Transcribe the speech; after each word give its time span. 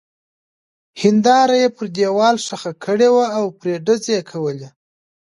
هېنداره 1.01 1.55
يې 1.61 1.67
پر 1.75 1.85
دېوال 1.97 2.35
ښخه 2.45 2.71
کړې 2.83 3.09
وه 3.15 3.25
او 3.37 3.45
پرې 3.59 3.75
ډزې 3.85 4.19
کولې. 4.31 4.67